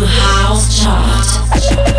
gonna 0.00 0.60
shine. 0.70 1.84
One 1.84 1.93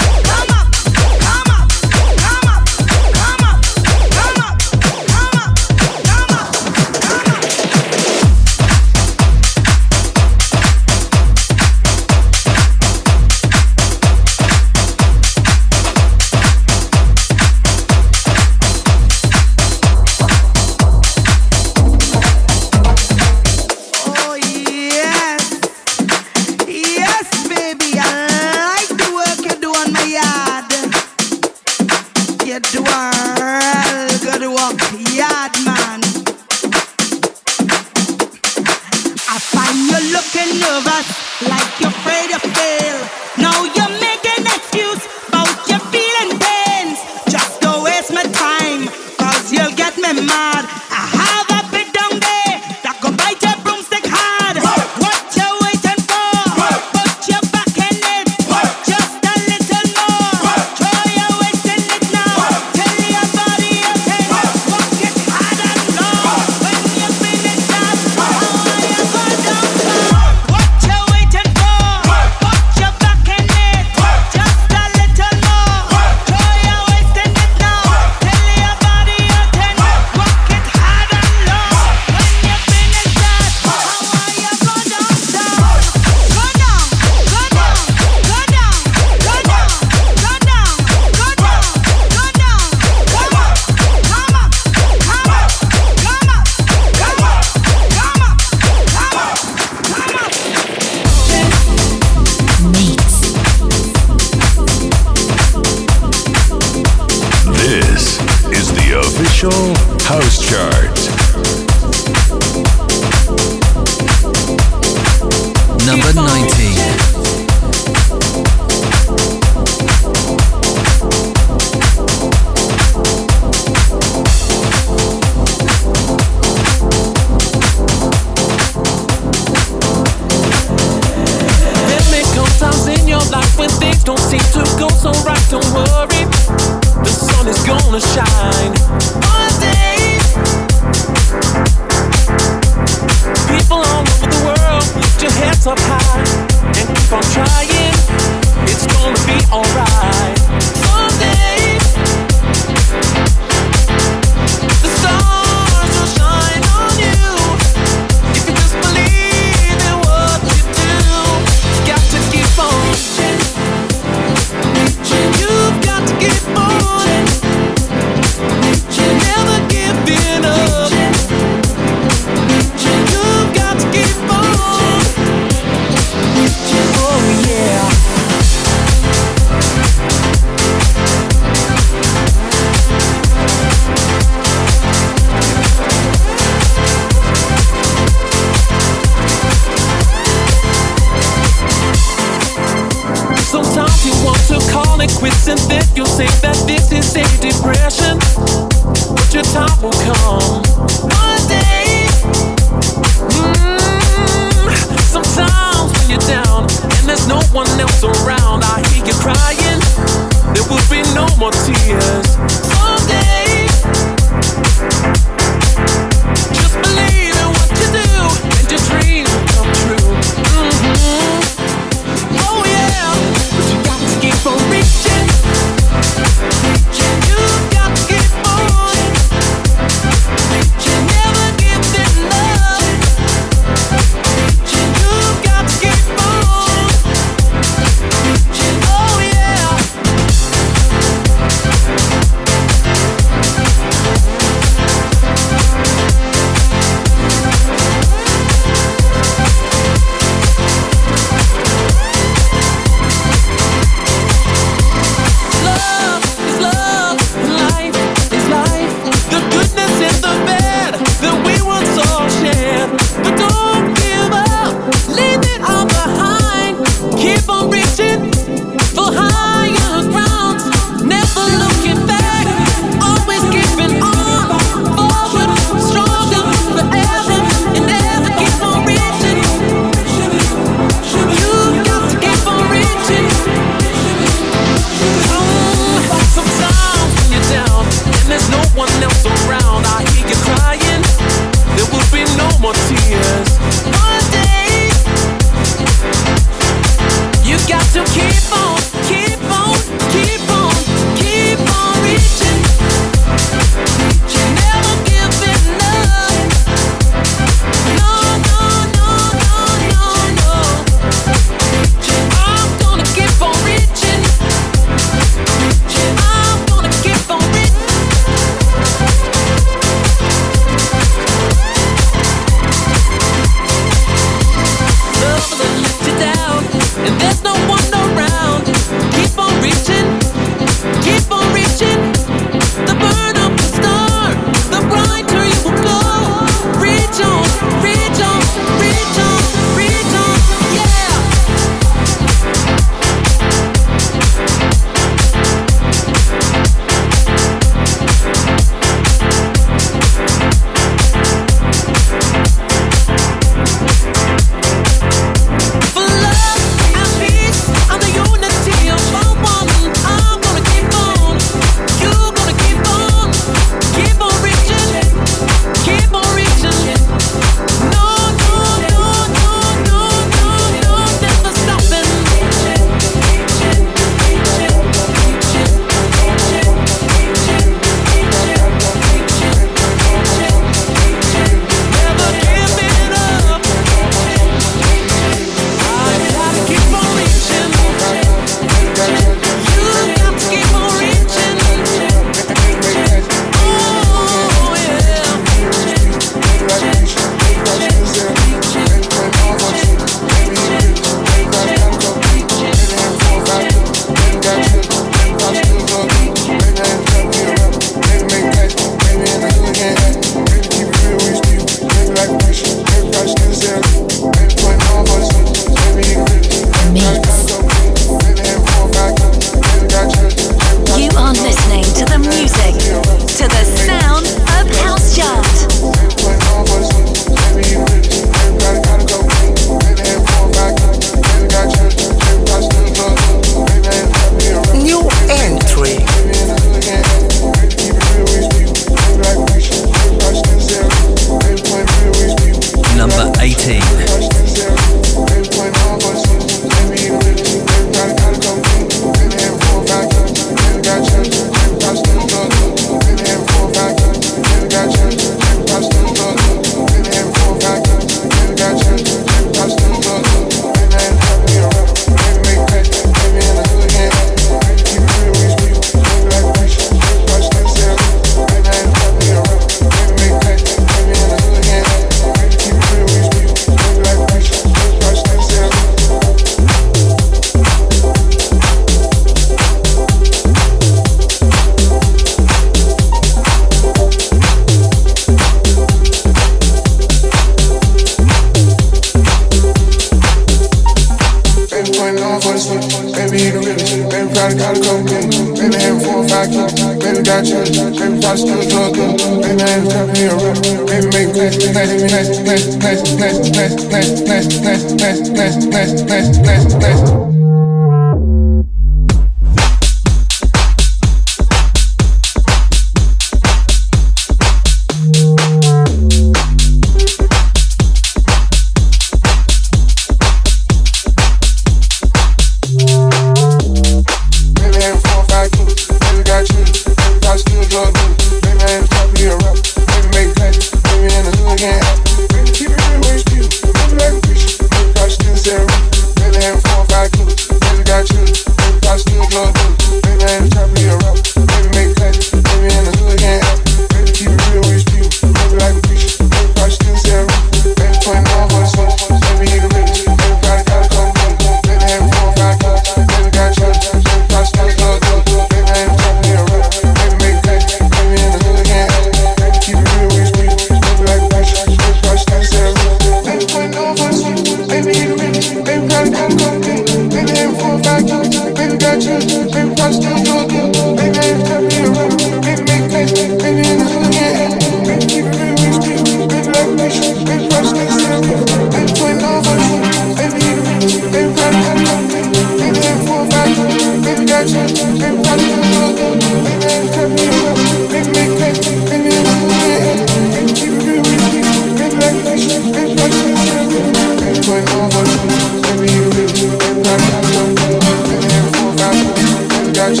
nice, 599.88 600.00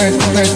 nice, 0.00 0.34
nice, 0.34 0.55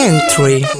entry. 0.00 0.79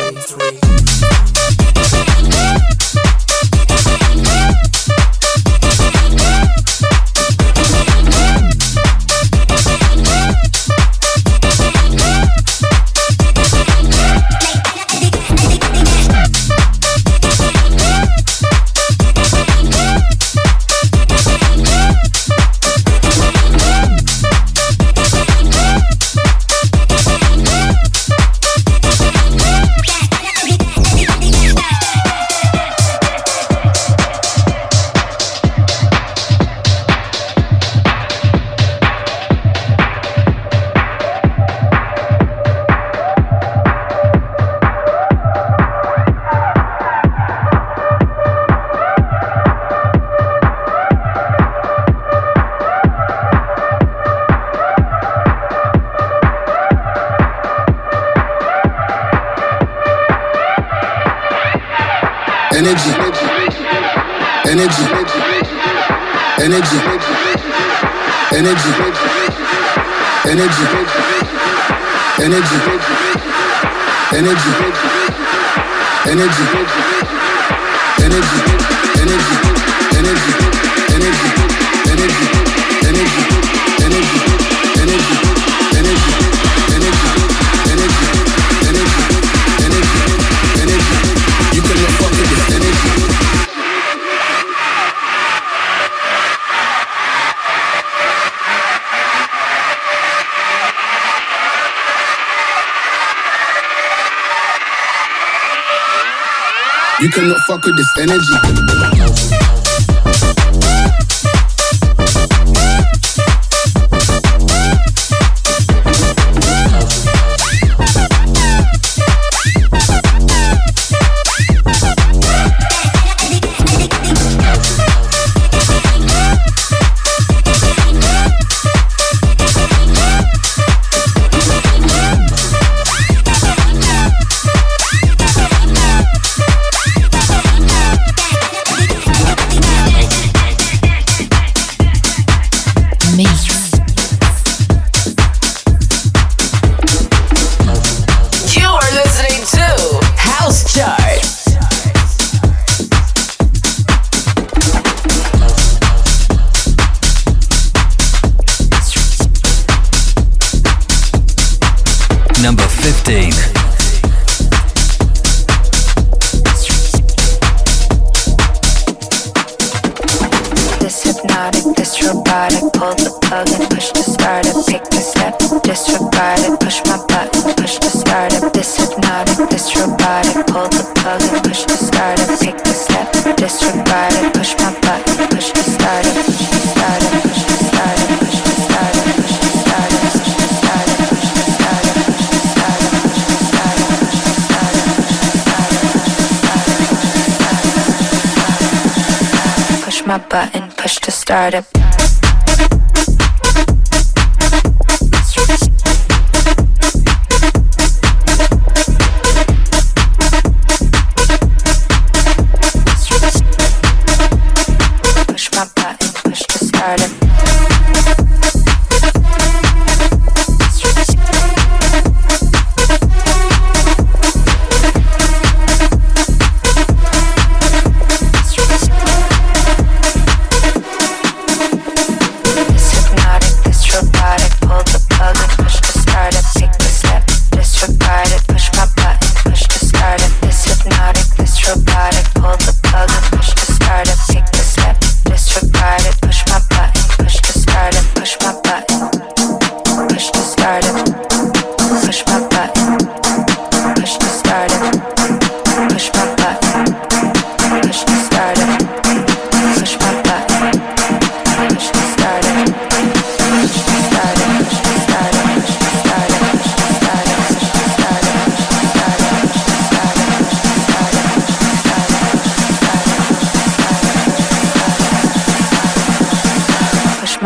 Fuck 107.50 107.64
with 107.64 107.76
this 107.76 107.98
energy. 107.98 108.69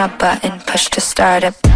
a 0.05 0.09
button, 0.19 0.61
push 0.67 0.91
to 0.91 1.01
start 1.01 1.45
up. 1.45 1.74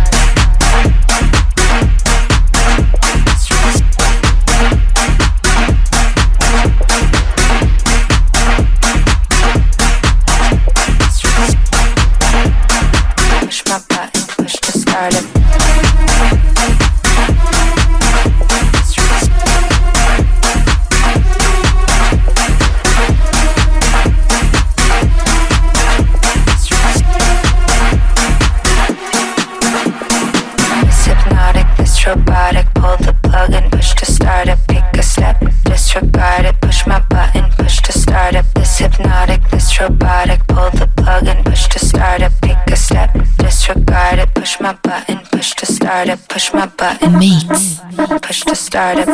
Push 48.22 48.44
to 48.44 48.54
start 48.54 48.98
it. 48.98 49.08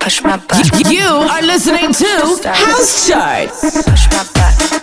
Push 0.00 0.22
my 0.22 0.36
butt. 0.38 0.90
You 0.90 1.04
are 1.04 1.42
listening 1.42 1.92
to 1.92 2.48
House 2.48 3.08
Charts. 3.08 3.84
Push 3.84 4.10
my. 4.10 4.81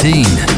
19. 0.00 0.57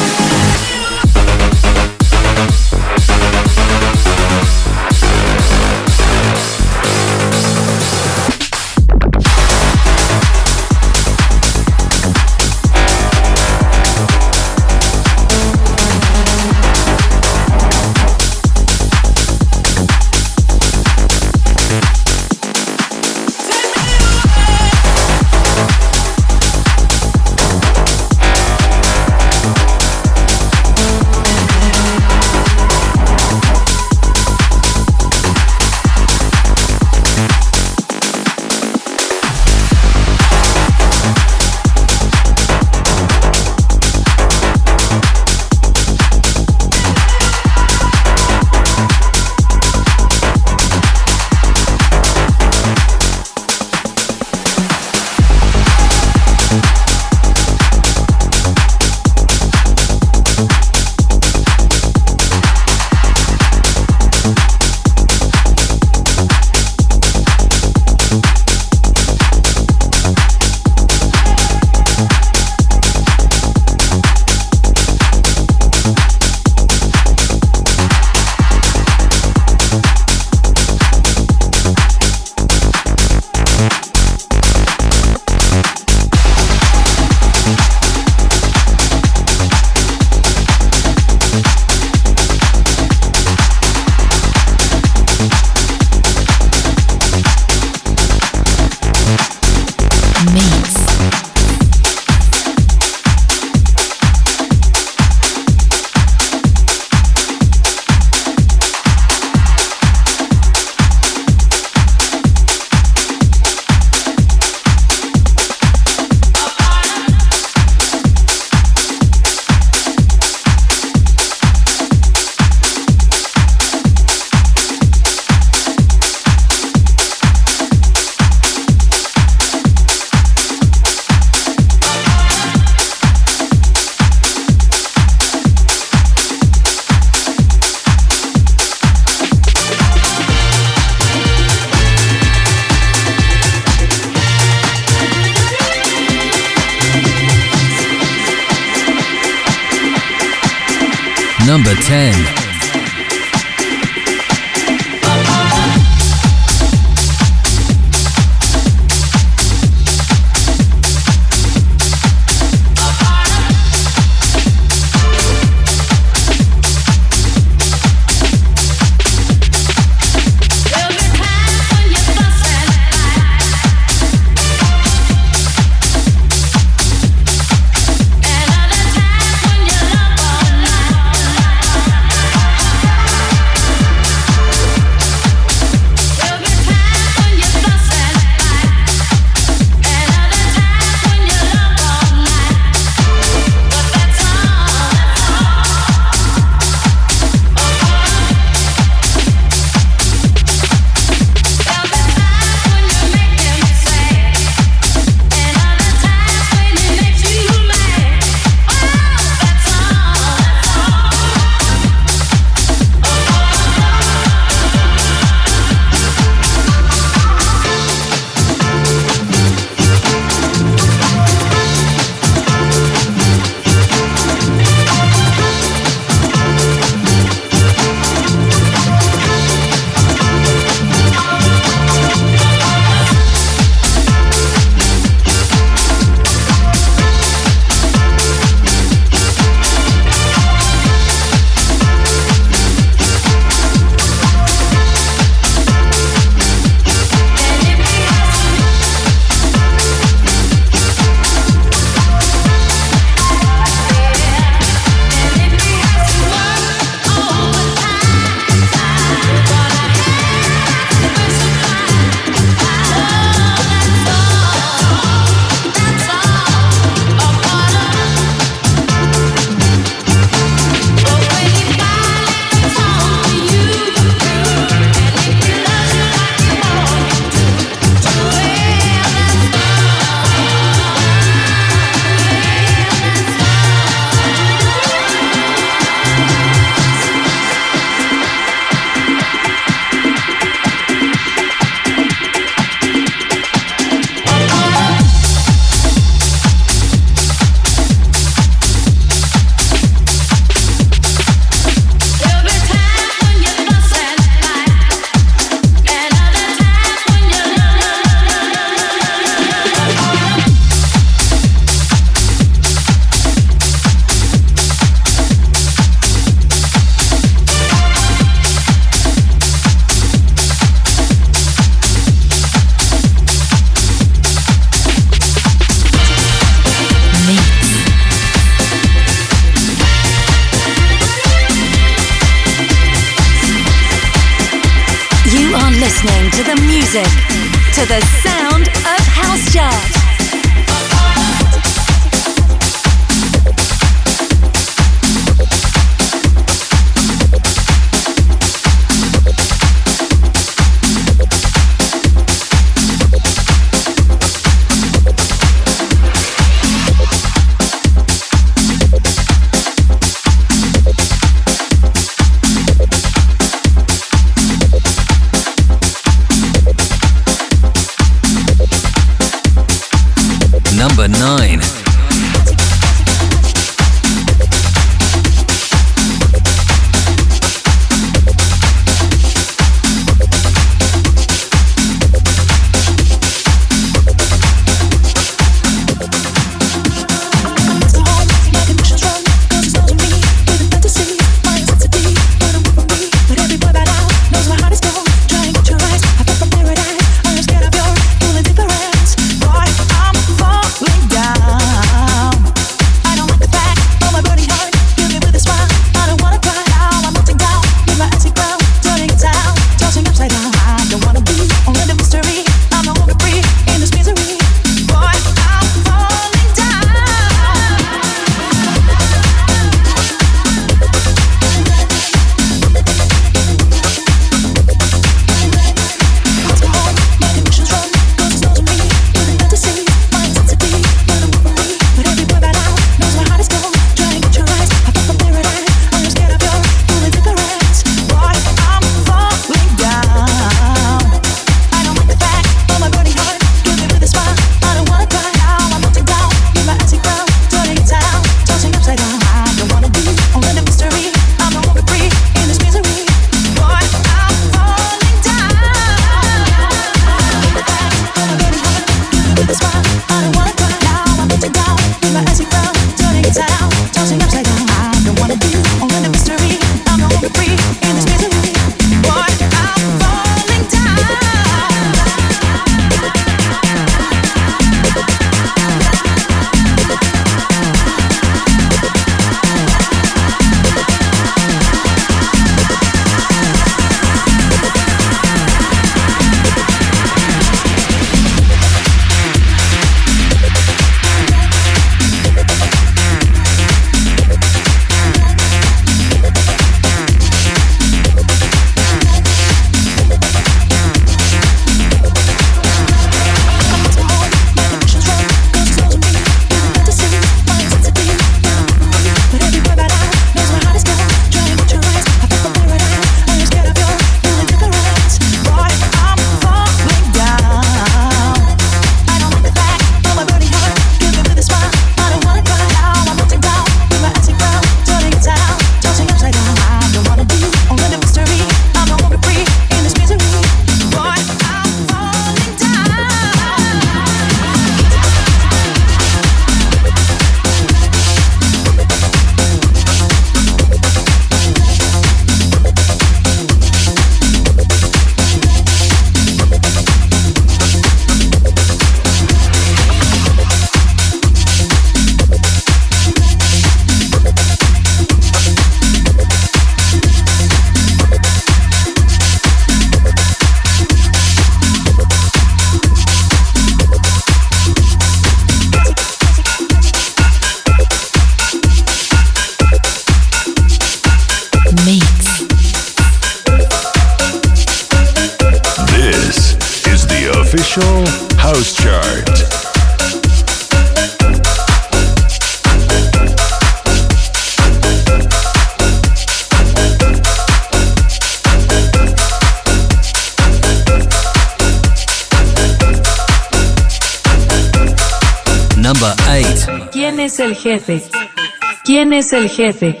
¿Quién 599.06 599.20
es 599.20 599.32
el 599.32 599.48
jefe? 599.48 600.00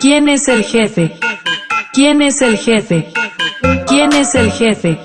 ¿Quién 0.00 0.28
es 0.28 0.48
el 0.48 0.62
jefe? 0.62 1.18
¿Quién 1.94 2.20
es 2.20 2.42
el 2.42 2.58
jefe? 2.58 3.10
¿Quién 3.86 4.12
es 4.12 4.34
el 4.34 4.52
jefe? 4.52 5.00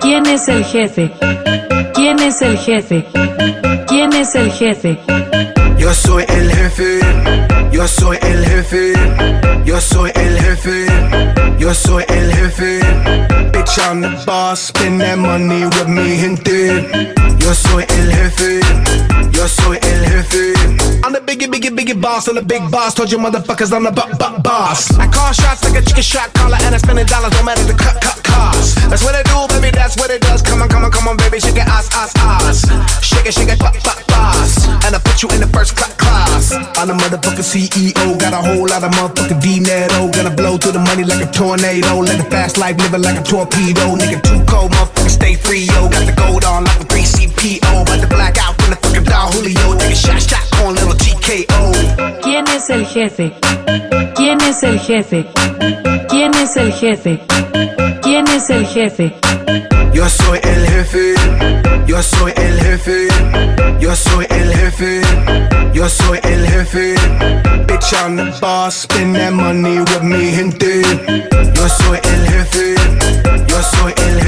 ¿Quién 0.00 0.24
es 0.26 0.48
el 0.48 0.64
jefe? 0.64 1.12
¿Quién 1.94 2.18
es 2.22 2.40
el 2.40 2.56
jefe? 2.56 3.06
¿Quién 3.86 4.14
es 4.14 4.34
el 4.34 4.50
jefe? 4.50 4.98
Yo 5.76 5.92
soy 5.92 6.24
el 6.26 6.50
jefe, 6.50 7.00
yo 7.70 7.86
soy 7.86 8.16
el 8.22 8.42
jefe, 8.46 8.92
yo 9.66 9.78
soy 9.78 10.10
el 10.14 10.40
jefe, 10.40 10.86
yo 11.58 11.74
soy 11.74 12.04
el 12.08 12.32
jefe. 12.32 12.80
Bitch, 13.52 13.78
I'm 13.78 14.00
the 14.00 14.24
boss, 14.24 14.68
spend 14.68 15.02
that 15.02 15.18
money 15.18 15.66
with 15.66 15.88
me, 15.88 16.16
gente. 16.16 17.12
Yo 17.48 17.54
soy 17.54 17.86
el 17.88 18.12
jefe, 18.12 18.60
yo 19.32 19.48
soy 19.48 19.78
el 19.80 20.04
jefe. 20.04 20.52
I'm 21.02 21.14
the 21.14 21.20
biggie, 21.24 21.48
biggie, 21.48 21.70
biggie 21.74 21.98
boss, 21.98 22.28
I'm 22.28 22.34
the 22.34 22.42
big 22.42 22.60
boss. 22.70 22.92
Told 22.92 23.10
you 23.10 23.16
motherfuckers 23.16 23.72
I'm 23.72 23.84
the 23.84 23.90
bu- 23.90 24.12
bu- 24.20 24.42
boss. 24.42 24.92
I 24.98 25.08
call 25.08 25.32
shots 25.32 25.64
like 25.64 25.80
a 25.80 25.82
chicken 25.82 26.02
shot 26.02 26.28
caller, 26.34 26.58
and 26.60 26.74
I 26.74 26.76
spend 26.76 27.00
dollars, 27.08 27.32
no 27.32 27.42
matter 27.44 27.64
the 27.64 27.72
cut, 27.72 27.96
cut 28.02 28.20
cost. 28.22 28.76
That's 28.90 29.02
what 29.02 29.14
I 29.16 29.22
do, 29.24 29.48
baby, 29.48 29.70
that's 29.72 29.96
what 29.96 30.10
it 30.10 30.20
does. 30.20 30.42
Come 30.42 30.60
on, 30.60 30.68
come 30.68 30.84
on, 30.84 30.90
come 30.90 31.08
on, 31.08 31.16
baby, 31.16 31.40
shake 31.40 31.56
it, 31.56 31.64
ass, 31.64 31.88
ass, 31.96 32.12
ass. 32.20 32.68
Shake 33.00 33.24
it, 33.24 33.32
shake 33.32 33.48
it, 33.48 33.58
pop, 33.58 33.72
pop, 33.80 33.96
boss. 34.08 34.68
And 34.84 34.92
I 34.94 34.98
put 35.00 35.22
you 35.22 35.30
in 35.32 35.40
the 35.40 35.48
first 35.48 35.74
cla- 35.74 35.88
class. 35.96 36.52
I'm 36.76 36.88
the 36.88 36.94
motherfucking 37.00 37.48
CEO, 37.48 38.20
got 38.20 38.34
a 38.36 38.44
whole 38.44 38.68
lot 38.68 38.84
of 38.84 38.92
motherfucking 38.92 39.40
dinero. 39.40 40.12
Gonna 40.12 40.36
blow 40.36 40.58
through 40.58 40.72
the 40.76 40.84
money 40.84 41.04
like 41.04 41.24
a 41.24 41.30
tornado. 41.32 41.96
Live 42.04 42.18
the 42.18 42.28
fast 42.28 42.58
life, 42.58 42.76
living 42.76 43.00
like 43.00 43.16
a 43.16 43.22
torpedo. 43.24 43.96
Nigga, 43.96 44.20
too 44.20 44.44
cold, 44.44 44.68
motherfucker, 44.72 45.08
stay 45.08 45.34
free, 45.34 45.64
yo. 45.64 45.88
Got 45.88 46.04
the 46.04 46.12
gold 46.12 46.44
on 46.44 46.64
like 46.68 46.80
a 46.80 46.84
3CPO. 47.38 47.82
About 47.82 48.00
to 48.00 48.06
black 48.08 48.36
out 48.38 48.60
from 48.60 48.70
the 48.70 48.76
fucking 48.76 49.04
Don 49.04 49.32
Julio. 49.32 49.78
Nigga, 49.78 49.94
shot, 49.94 50.22
shot, 50.22 50.62
on 50.62 50.74
little 50.74 50.94
TKO. 50.94 52.20
¿Quién 52.22 52.46
es 52.48 52.70
el 52.70 52.84
jefe? 52.84 53.32
¿Quién 54.14 54.40
es 54.42 54.62
el 54.62 54.78
jefe? 54.78 55.26
¿Quién 56.08 56.34
es 56.34 56.56
el 56.56 56.72
jefe? 56.72 57.20
¿Quién 58.02 58.26
es 58.28 58.50
el 58.50 58.66
jefe? 58.66 59.14
Yo 59.92 60.08
soy 60.08 60.38
el 60.42 60.66
jefe, 60.68 61.14
yo 61.86 62.02
soy 62.02 62.32
el 62.36 62.60
jefe, 62.60 63.08
yo 63.80 63.96
soy 63.96 64.26
el 64.30 64.54
jefe, 64.54 65.00
yo 65.72 65.88
soy 65.88 66.18
el 66.22 66.46
jefe. 66.46 66.94
Bitch, 67.66 67.92
I'm 67.94 68.16
the 68.16 68.36
boss, 68.40 68.82
spend 68.82 69.16
that 69.16 69.32
money 69.32 69.80
with 69.80 70.02
me, 70.02 70.30
gente. 70.32 70.82
Yo 71.54 71.68
soy 71.68 71.98
el 72.02 72.26
jefe, 72.28 72.74
yo 73.48 73.62
soy 73.62 73.92
el 73.96 74.20
jefe. 74.20 74.27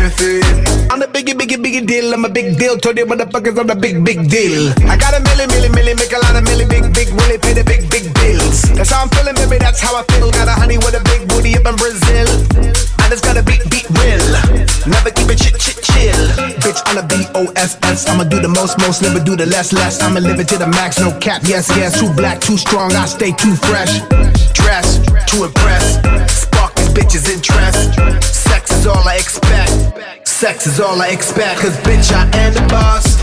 I'm 1.21 1.27
biggie, 1.27 1.37
biggie, 1.37 1.61
biggie 1.61 1.87
deal, 1.87 2.15
I'm 2.15 2.25
a 2.25 2.31
big 2.31 2.57
deal. 2.57 2.79
Told 2.79 2.97
you 2.97 3.05
motherfuckers 3.05 3.59
I'm 3.61 3.67
the 3.67 3.77
big, 3.77 4.03
big 4.03 4.31
deal. 4.31 4.73
I 4.89 4.97
got 4.97 5.13
a 5.13 5.21
milli, 5.21 5.45
milli, 5.53 5.69
milli, 5.69 5.93
make 5.93 6.13
a 6.17 6.21
lot 6.25 6.33
of 6.33 6.49
milli, 6.49 6.65
big, 6.65 6.89
big, 6.97 7.13
really 7.13 7.37
pay 7.37 7.53
the 7.53 7.61
big, 7.61 7.85
big 7.93 8.09
bills. 8.15 8.63
That's 8.73 8.89
how 8.89 9.05
I'm 9.05 9.11
feeling, 9.13 9.35
baby, 9.35 9.59
that's 9.61 9.85
how 9.85 9.93
I 9.93 10.03
feel. 10.17 10.33
Got 10.33 10.49
a 10.49 10.57
honey 10.57 10.79
with 10.79 10.97
a 10.97 11.05
big 11.05 11.29
booty 11.29 11.61
up 11.61 11.69
in 11.69 11.77
Brazil. 11.77 12.25
And 13.05 13.13
it's 13.13 13.21
gotta 13.21 13.45
beat, 13.45 13.61
beat 13.69 13.85
real. 14.01 14.25
Never 14.89 15.13
keep 15.13 15.29
it 15.29 15.37
chit, 15.37 15.61
chit, 15.61 15.85
chill. 15.85 16.25
Bitch, 16.65 16.81
on 16.89 16.97
a 16.97 17.05
B-O-S-S. 17.05 18.09
I'ma 18.09 18.25
do 18.25 18.41
the 18.41 18.49
most, 18.49 18.81
most, 18.81 19.05
never 19.05 19.21
do 19.21 19.37
the 19.37 19.45
less, 19.45 19.77
less. 19.77 20.01
I'ma 20.01 20.25
live 20.25 20.41
it 20.41 20.49
to 20.49 20.57
the 20.57 20.73
max, 20.73 21.05
no 21.05 21.13
cap. 21.21 21.45
Yes, 21.45 21.69
yes. 21.77 22.01
Too 22.01 22.09
black, 22.17 22.41
too 22.41 22.57
strong, 22.57 22.97
I 22.97 23.05
stay 23.05 23.37
too 23.37 23.53
fresh. 23.69 24.01
Dress 24.57 25.05
to 25.05 25.45
impress. 25.45 26.01
Spark 26.33 26.73
these 26.81 26.89
bitches' 26.97 27.29
interest. 27.29 27.93
Sex 28.25 28.73
is 28.73 28.87
all 28.87 29.05
I 29.05 29.21
expect. 29.21 30.20
Sex 30.41 30.67
is 30.67 30.81
all 30.81 31.03
I 31.03 31.09
expect. 31.09 31.61
Cause 31.61 31.77
bitch, 31.85 32.11
I 32.15 32.25
am 32.39 32.55
the 32.55 32.63
boss. 32.73 33.21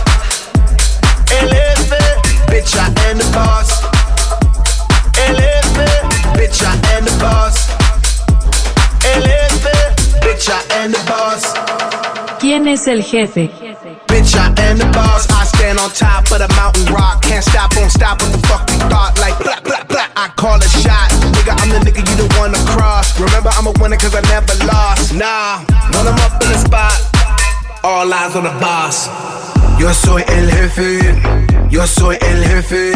Elevate. 1.33 2.21
Bitch, 2.45 2.77
I 2.77 2.93
am 3.09 3.17
the 3.17 3.25
boss. 3.33 3.81
Elevate. 5.25 6.05
Bitch, 6.37 6.61
I 6.61 6.77
am 6.93 7.05
the 7.05 7.17
boss. 7.19 7.57
Elevate. 9.03 9.97
Bitch, 10.21 10.47
I 10.47 10.61
am 10.77 10.91
the 10.91 11.03
boss. 11.09 12.37
¿Quién 12.39 12.67
es 12.67 12.87
el 12.87 13.01
jefe? 13.01 13.49
Bitch, 14.05 14.35
I 14.35 14.53
am 14.69 14.77
the 14.77 14.85
boss. 14.93 15.27
I 15.31 15.46
stand 15.57 15.79
on 15.79 15.89
top 15.89 16.29
of 16.29 16.39
the 16.39 16.49
mountain 16.53 16.85
rock. 16.93 17.21
Can't 17.23 17.43
stop, 17.43 17.75
won't 17.75 17.91
stop. 17.91 18.21
What 18.21 18.31
the 18.31 18.41
fuck 18.47 18.63
you 18.69 18.77
thought? 18.87 19.17
Like, 19.17 19.35
blah, 19.41 19.59
blah, 19.65 19.83
blah. 19.89 20.07
I 20.15 20.29
call 20.37 20.61
a 20.61 20.69
shot. 20.69 21.09
Nigga, 21.33 21.57
I'm 21.57 21.69
the 21.73 21.81
nigga 21.81 22.01
you 22.05 22.15
don't 22.15 22.33
wanna 22.37 22.61
cross. 22.69 23.19
Remember, 23.19 23.49
I'm 23.57 23.67
a 23.67 23.73
winner 23.81 23.97
cause 23.97 24.13
I 24.13 24.21
never 24.29 24.53
lost. 24.69 25.13
Nah, 25.13 25.65
when 25.93 26.05
I'm 26.05 26.19
up 26.21 26.37
in 26.41 26.49
the 26.53 26.59
spot, 26.61 26.95
all 27.83 28.13
eyes 28.13 28.35
on 28.35 28.43
the 28.45 28.55
boss. 28.61 29.09
Yo 29.79 29.93
soy 29.93 30.23
el 30.27 30.51
jefe, 30.51 30.99
yo 31.69 31.85
soy 31.85 32.17
el 32.21 32.43
jefe, 32.43 32.91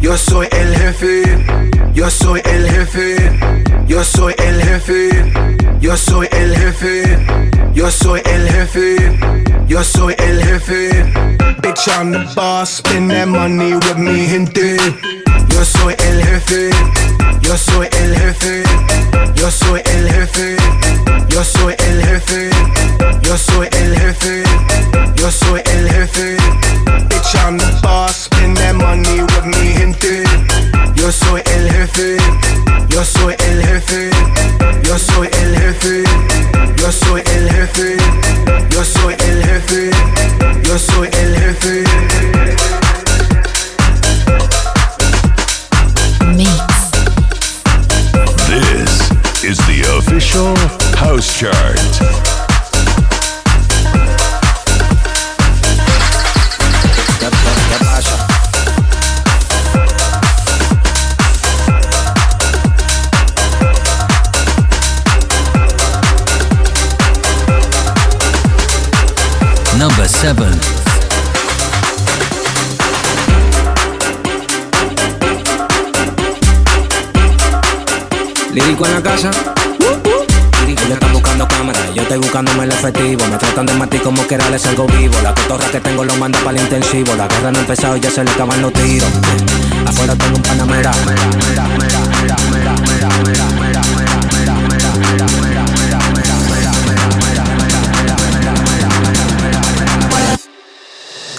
yo 0.00 0.16
soy 0.16 0.48
el 0.52 0.76
jefe, 0.76 1.22
yo 1.92 2.08
soy 2.08 2.40
el 2.44 2.70
jefe, 2.70 3.16
yo 3.86 4.04
soy 4.04 4.34
el 4.38 4.62
jefe, 4.62 5.08
yo 5.80 5.96
soy 5.96 6.28
el 6.30 6.56
jefe, 6.56 7.18
yo 7.74 7.90
soy 7.90 8.22
el 8.24 8.48
jefe, 8.48 8.96
yo 9.66 9.82
soy 9.82 10.14
el 10.18 10.42
jefe. 10.44 10.90
Bitch, 11.60 11.88
on 11.98 12.12
the 12.12 12.32
boss, 12.34 12.76
spend 12.76 13.10
that 13.10 13.26
money 13.26 13.74
with 13.74 13.98
me, 13.98 14.26
gente. 14.26 14.76
Yo 15.48 15.64
soy 15.64 15.94
el 15.98 16.22
jefe, 16.22 16.70
yo 17.40 17.56
soy 17.56 17.88
el 17.90 18.14
jefe, 18.16 18.62
yo 19.34 19.50
soy 19.50 19.80
el 19.84 20.08
jefe, 20.10 20.56
yo 21.28 21.42
soy 21.42 21.74
el 21.78 22.04
jefe, 22.04 22.50
yo 23.22 23.36
soy 23.36 23.68
el 23.72 23.98
jefe, 23.98 24.42
yo 25.16 25.30
soy 25.30 25.60
el 25.64 25.88
jefe. 25.88 26.03
Bitch, 26.04 27.34
I'm 27.46 27.56
the 27.56 27.80
boss. 27.82 28.24
Spend 28.24 28.58
that 28.58 28.74
money 28.74 29.22
with 29.22 29.46
me, 29.46 29.72
gente. 29.72 30.24
Yo 30.94 31.10
soy 31.10 31.40
el 31.46 31.68
jefe. 31.70 32.18
Yo 32.88 33.02
soy 33.02 33.34
el 33.38 33.64
jefe. 33.64 34.10
Yo 34.82 34.98
soy 34.98 35.28
el 35.32 35.56
jefe. 35.56 36.04
Yo 36.76 36.92
soy 36.92 37.22
el 37.24 37.48
jefe. 37.48 37.96
Yo 38.70 38.84
soy 38.84 39.14
el 39.14 39.44
jefe. 39.44 39.90
Yo 40.62 40.78
soy 40.78 41.08
el 41.08 41.36
jefe. 41.36 41.84
This 48.46 49.42
is 49.42 49.58
the 49.66 49.80
official 49.96 50.54
house 50.96 51.32
chart. 51.32 52.13
7. 70.20 70.42
Lírico 78.52 78.86
en 78.86 78.94
la 78.94 79.02
casa. 79.02 79.30
Ellos 80.66 80.80
están 80.90 81.12
buscando 81.12 81.46
cámara, 81.48 81.78
yo 81.94 82.02
estoy 82.02 82.18
buscándome 82.18 82.64
el 82.64 82.70
efectivo. 82.72 83.26
Me 83.26 83.36
tratan 83.36 83.66
de 83.66 83.74
matar 83.74 84.02
como 84.02 84.26
que 84.26 84.38
les 84.38 84.66
algo 84.66 84.86
vivo. 84.86 85.14
La 85.22 85.34
cotorra 85.34 85.66
que 85.70 85.80
tengo 85.80 86.04
lo 86.04 86.14
manda 86.16 86.38
para 86.40 86.56
el 86.56 86.62
intensivo. 86.62 87.14
La 87.16 87.28
guerra 87.28 87.52
no 87.52 87.58
ha 87.58 87.60
empezado 87.60 87.96
y 87.96 88.00
ya 88.00 88.10
se 88.10 88.24
le 88.24 88.30
acaban 88.30 88.62
los 88.62 88.72
tiros. 88.72 89.10
Afuera 89.86 90.14
tengo 90.16 90.36
un 90.36 90.42
panamera. 90.42 90.92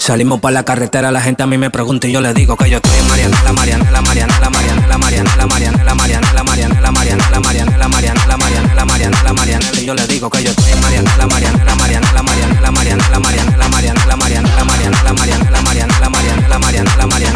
Salimos 0.06 0.38
para 0.38 0.52
la 0.52 0.62
carretera, 0.62 1.10
la 1.10 1.20
gente 1.20 1.42
a 1.42 1.48
mí 1.48 1.58
me 1.58 1.68
pregunta 1.68 2.06
y 2.06 2.12
yo 2.12 2.20
le 2.20 2.32
digo 2.32 2.56
que 2.56 2.70
yo 2.70 2.76
estoy 2.76 2.96
en 2.96 3.08
Mariana, 3.08 3.42
la 3.42 3.52
Mariana, 3.52 3.90
la 3.90 4.00
Mariana, 4.00 4.38
la 4.38 4.50
Mariana, 4.50 4.86
la 4.86 4.98
Mariana, 4.98 5.36
la 5.36 5.46
Mariana, 5.48 5.84
la 5.84 5.94
Mariana, 5.96 6.32
la 6.32 6.44
Mariana, 6.44 6.80
la 6.80 6.92
Mariana, 6.92 7.26
la 7.28 7.40
Mariana, 7.40 7.76
la 7.76 7.88
Mariana, 7.88 8.26
la 8.28 8.36
Mariana, 8.36 8.74
la 8.76 8.84
Mariana, 8.84 9.22
la 9.24 9.32
Mariana, 9.32 9.66
y 9.72 9.84
yo 9.84 9.94
le 9.94 10.06
digo 10.06 10.30
que 10.30 10.44
yo 10.44 10.50
estoy 10.50 10.70
en 10.70 10.80
Mariana, 10.80 11.10
la 11.18 11.26
Mariana, 11.26 11.64
la 11.64 11.74
Mariana, 11.74 12.12
la 12.12 12.22
Mariana, 12.22 12.60
la 12.60 12.70
Mariana, 12.70 13.08
la 13.10 13.18
Mariana, 13.18 13.56
la 13.56 13.68
Mariana, 13.68 14.06
la 14.06 14.16
Mariana, 14.16 14.54
la 14.54 14.64
Mariana, 14.64 15.02
la 15.02 15.12
Mariana, 15.12 15.42
la 15.42 15.50
Mariana, 15.50 15.50
la 15.50 15.60
Mariana, 15.60 15.98
la 15.98 16.08
Mariana, 16.08 16.48
la 16.48 16.58
Mariana, 16.60 16.96
la 16.96 17.06
Mariana 17.08 17.35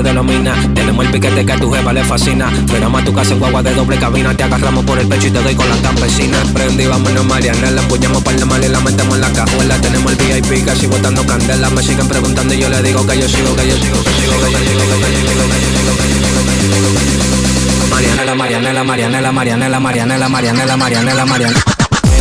gente 0.00 0.02
de 0.02 0.14
los 0.14 0.24
minas. 0.24 0.74
Tenemos 0.74 1.04
el 1.04 1.12
piquete 1.12 1.46
que 1.46 1.52
a 1.52 1.56
tu 1.56 1.70
jefa 1.70 1.92
le 1.92 2.04
fascina. 2.04 2.50
Frenamos 2.66 3.02
a 3.02 3.04
tu 3.04 3.12
casa 3.12 3.32
en 3.32 3.38
guagua 3.38 3.62
de 3.62 3.74
doble 3.74 3.98
cabina. 3.98 4.34
Te 4.34 4.44
agarramos 4.44 4.84
por 4.84 4.98
el 4.98 5.06
pecho 5.06 5.28
y 5.28 5.30
te 5.30 5.42
doy 5.42 5.54
con 5.54 5.68
la 5.68 5.76
campesina. 5.76 6.38
Prendí, 6.52 6.86
vámonos, 6.86 7.24
Mariana. 7.24 7.70
La 7.70 7.82
empuñamos 7.82 8.22
para 8.22 8.38
la 8.38 8.46
mal 8.46 8.64
y 8.64 8.68
la 8.68 8.80
metemos 8.80 9.14
en 9.14 9.20
la 9.20 9.32
cajuela. 9.32 9.80
Tenemos 9.80 10.12
el 10.12 10.18
VIP 10.18 10.64
casi 10.64 10.86
botando 10.86 11.24
candela. 11.26 11.70
Me 11.70 11.82
siguen 11.82 12.08
preguntando 12.08 12.54
y 12.54 12.58
yo 12.58 12.68
le 12.68 12.82
digo 12.82 13.06
que 13.06 13.18
yo 13.18 13.28
sigo, 13.28 13.54
que 13.56 13.68
yo 13.68 13.76
sigo, 13.76 14.02
que 14.02 14.10
sigo, 14.10 14.32
que 14.32 14.52
yo 14.52 14.58
sigo, 14.58 14.80
que 14.80 14.88
yo 14.88 14.88
sigo, 14.88 14.90
que 14.90 15.10
yo 15.10 15.20
sigo, 15.20 15.94
que 15.96 16.08
yo 16.08 16.18
sigo, 16.20 16.42
que 16.46 16.54
yo 16.54 16.64
sigo, 16.68 16.84
que 16.84 17.04
yo 17.04 17.10
sigo. 17.10 17.90
Marianela, 17.90 18.34
Marianela, 18.34 18.84
Marianela, 18.84 19.32
Marianela, 19.32 19.80
Marianela, 19.80 20.28
Marianela, 20.28 20.76
Marianela, 20.76 21.26
Marianela. 21.26 21.60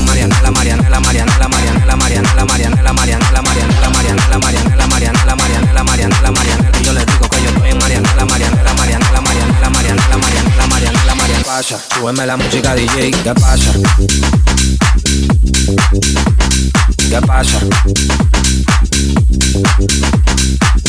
Marianela, 0.06 0.52
Marianela, 0.52 1.00
Marianela, 1.00 1.48
Marianela, 1.48 1.96
Marianela, 1.96 2.44
Marianela, 2.44 2.46
Marianela, 2.46 2.94
Marianela, 2.94 3.42
Marianela, 3.42 3.90
Marianela, 3.90 4.40
Marianela, 4.40 5.36
Marianela, 5.36 5.84
Marianela, 5.84 6.32
Marianela. 6.32 6.69
Pasa, 11.60 11.78
súbeme 11.94 12.26
la 12.26 12.38
música 12.38 12.74
DJ, 12.74 13.12
¿qué 13.12 13.34
pasa? 13.34 13.74
¿Qué 17.10 17.20
pasa? 17.28 17.60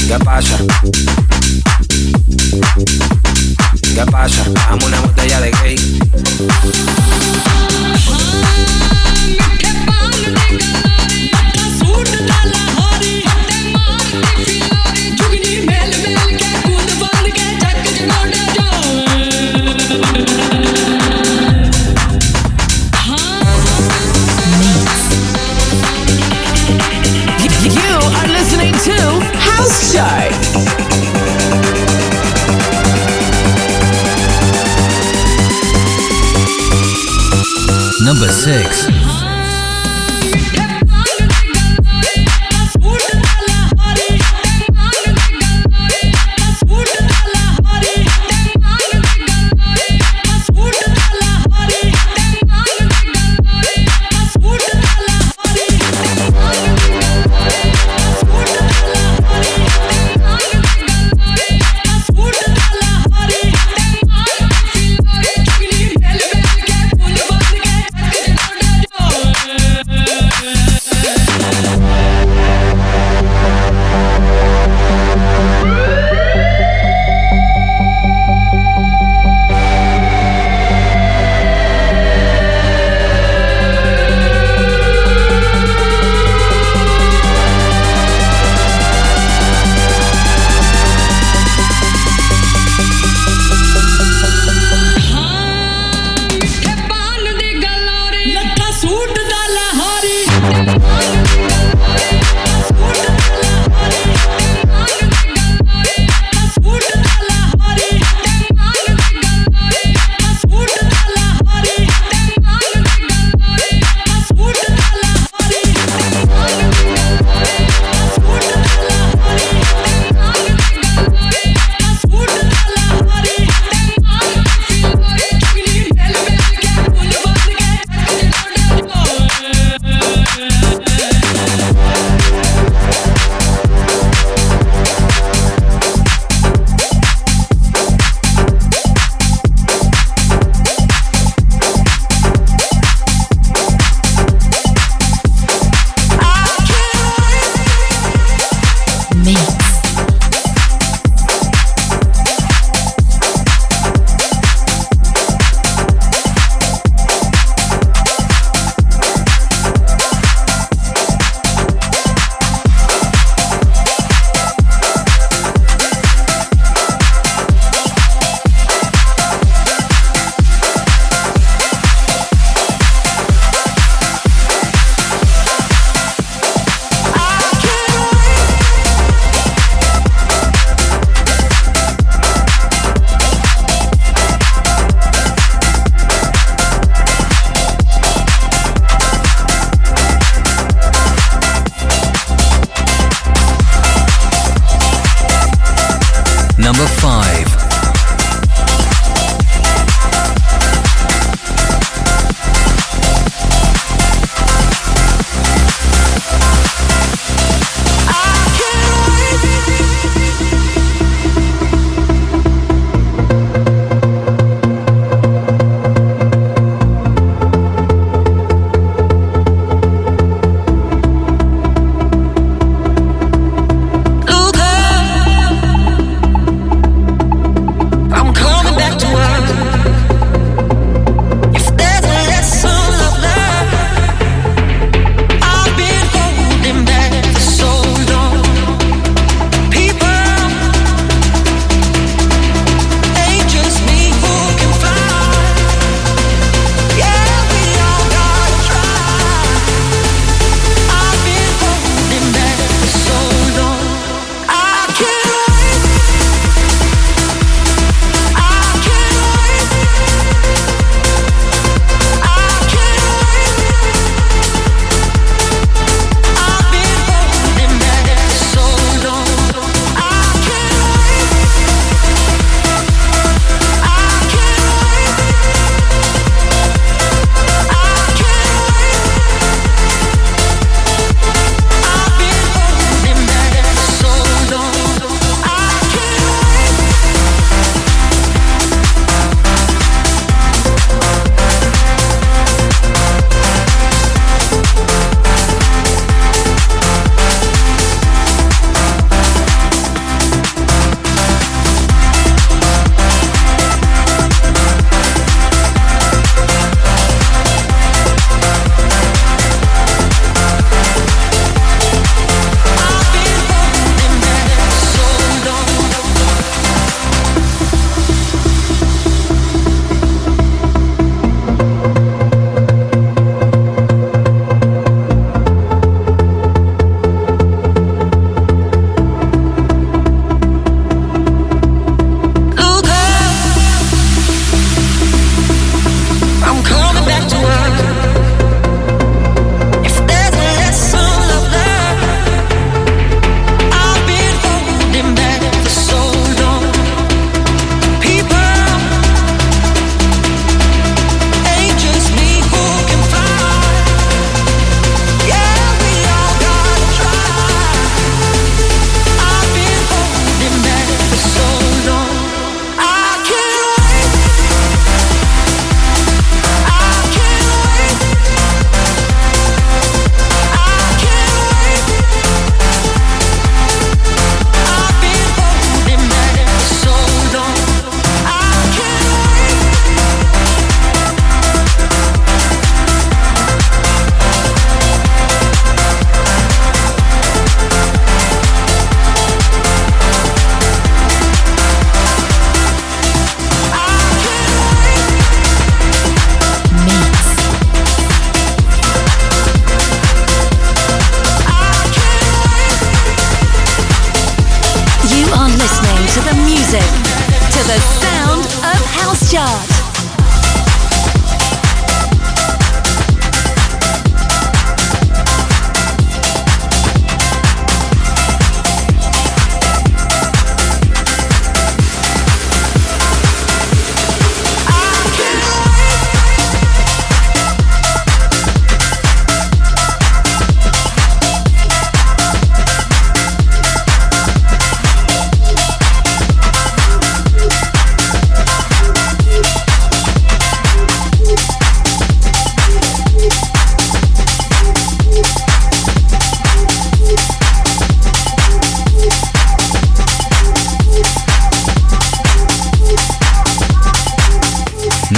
¿Qué 0.06 0.18
pasa? 0.24 0.58
¿Qué 3.82 4.06
pasa? 4.12 4.44
Dame 4.68 4.84
una 4.84 5.00
botella 5.00 5.40
de 5.40 5.50
gay. 5.50 6.00
You 11.82 12.79
six. 38.40 38.99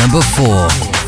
number 0.02 0.20
four. 0.20 1.01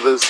brothers. 0.00 0.23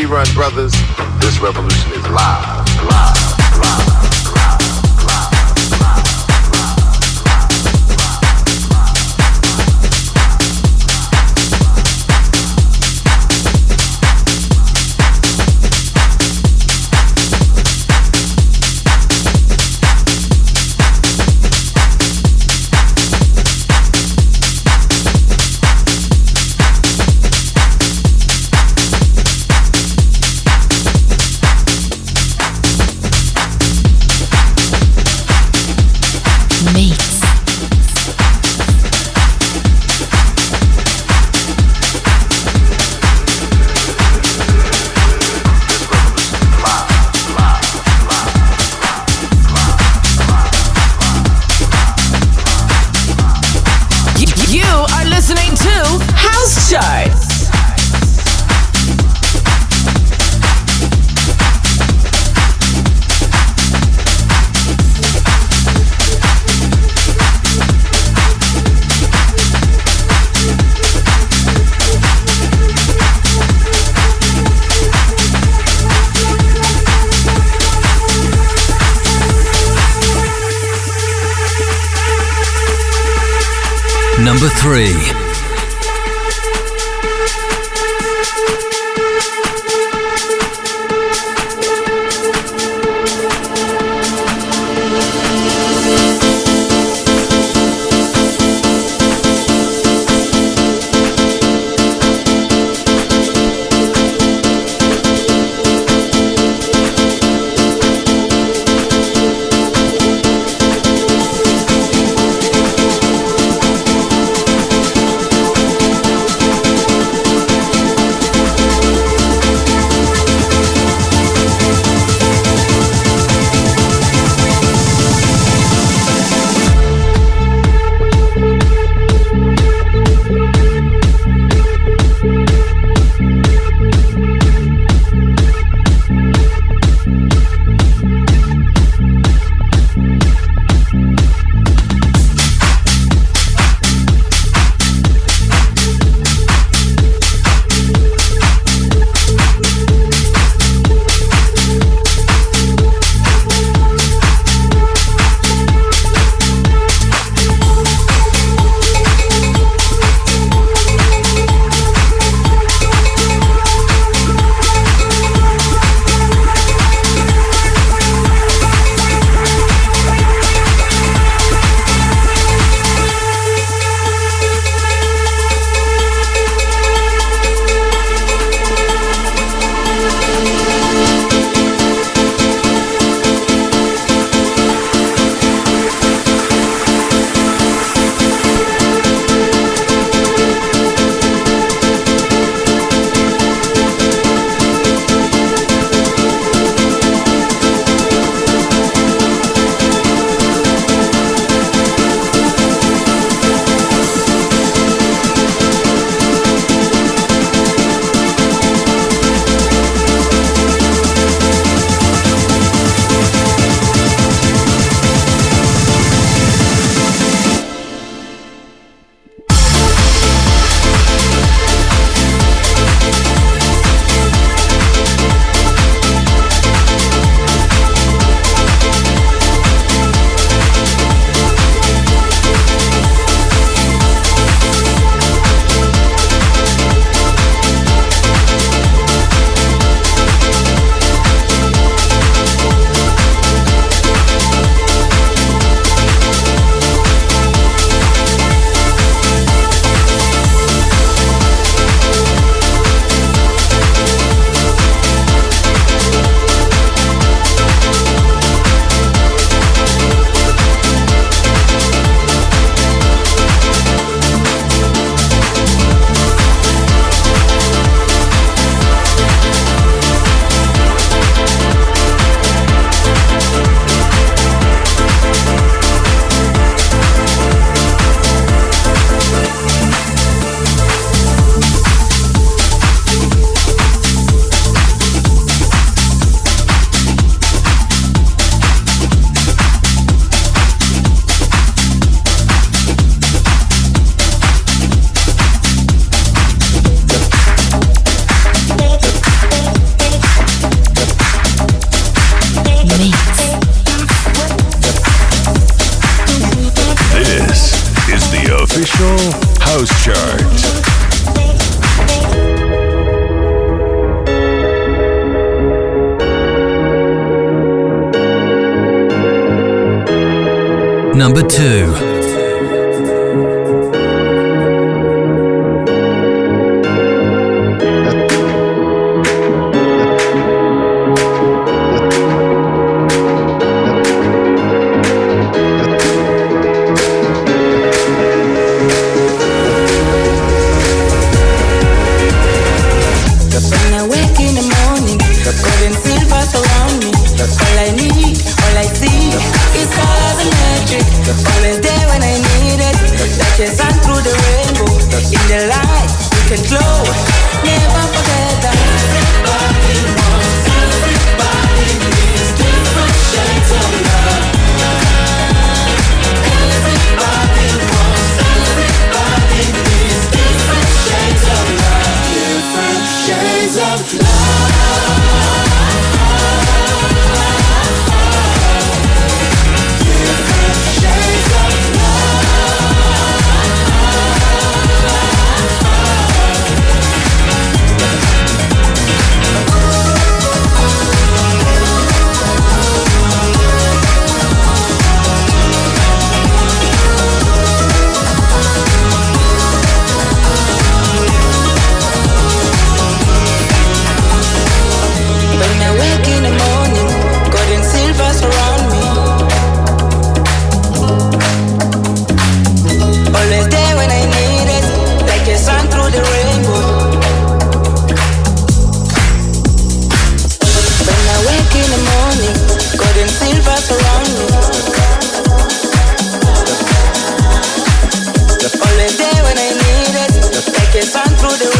Rerun 0.00 0.34
Brothers, 0.34 0.72
this 1.20 1.38
revolution 1.40 1.92
is 1.92 2.08
live, 2.08 2.84
live. 2.86 3.29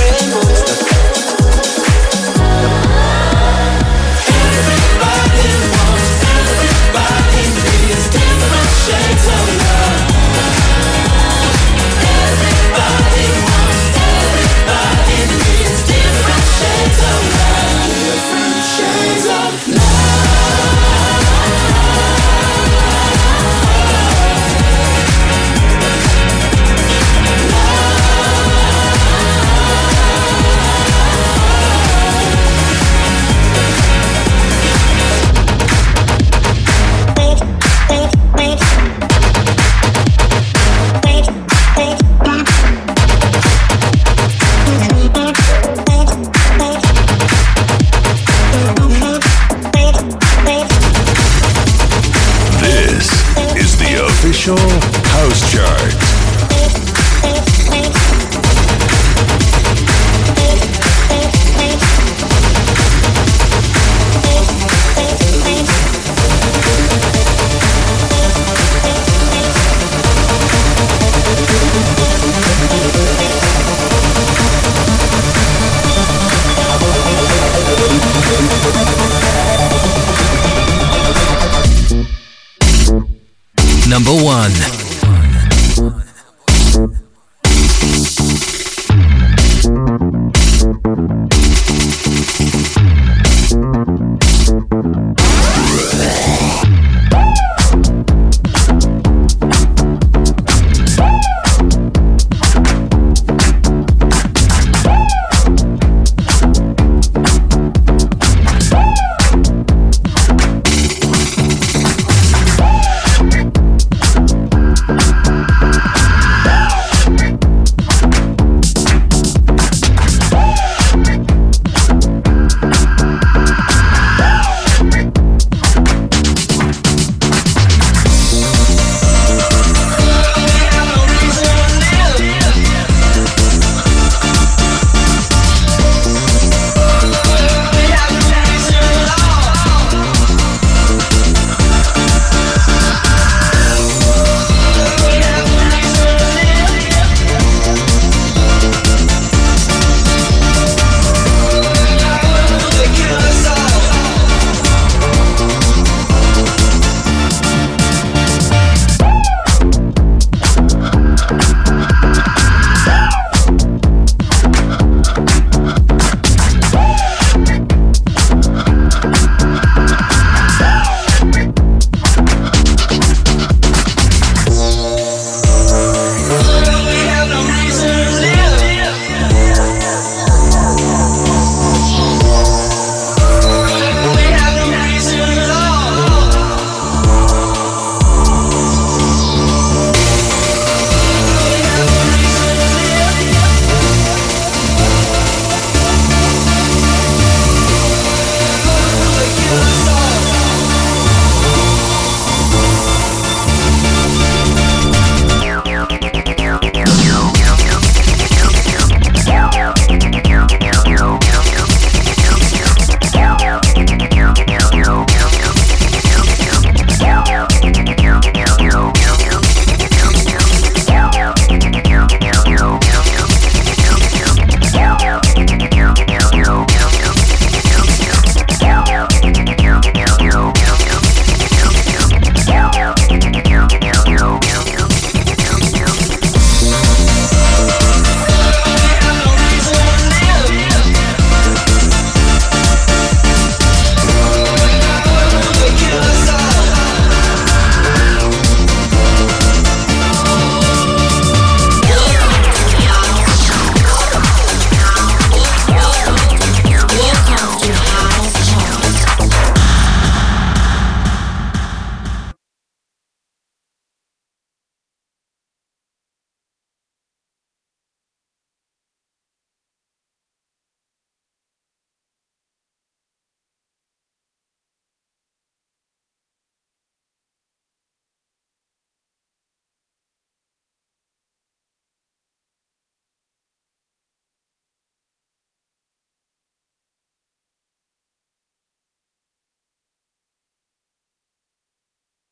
rainbow. 0.01 0.49